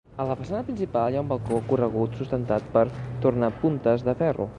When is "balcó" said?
1.33-1.59